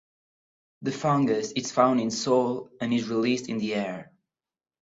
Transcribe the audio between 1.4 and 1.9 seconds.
is